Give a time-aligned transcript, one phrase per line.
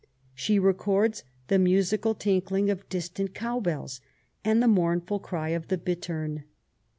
[0.33, 4.01] She records the musical tinkling of distant cow bells
[4.43, 6.43] and the mournful cry of the bittern.